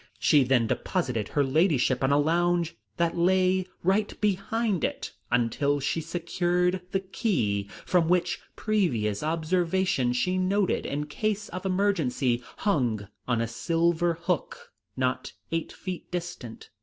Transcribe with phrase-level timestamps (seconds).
[0.17, 6.01] She then deposited her ladyship on a lounge that lay right behind it until she
[6.01, 13.41] secured the key which from previous observation she noted, in case of emergency, hung on
[13.41, 16.71] a silver hook not eight feet distant.